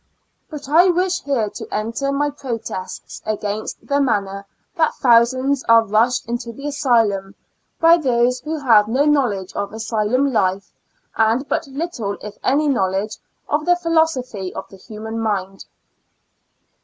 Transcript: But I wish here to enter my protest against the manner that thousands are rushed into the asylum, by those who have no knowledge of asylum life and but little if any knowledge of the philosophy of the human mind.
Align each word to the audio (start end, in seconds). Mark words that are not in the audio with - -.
But 0.49 0.67
I 0.67 0.87
wish 0.87 1.21
here 1.25 1.51
to 1.51 1.67
enter 1.71 2.11
my 2.11 2.31
protest 2.31 3.21
against 3.23 3.85
the 3.85 4.01
manner 4.01 4.47
that 4.75 4.95
thousands 4.95 5.63
are 5.65 5.85
rushed 5.85 6.27
into 6.27 6.51
the 6.51 6.67
asylum, 6.69 7.35
by 7.79 7.97
those 7.97 8.39
who 8.39 8.57
have 8.57 8.87
no 8.87 9.05
knowledge 9.05 9.53
of 9.53 9.73
asylum 9.73 10.33
life 10.33 10.73
and 11.15 11.47
but 11.47 11.67
little 11.67 12.17
if 12.19 12.35
any 12.43 12.67
knowledge 12.67 13.17
of 13.47 13.63
the 13.67 13.75
philosophy 13.75 14.51
of 14.55 14.67
the 14.69 14.77
human 14.77 15.19
mind. 15.19 15.65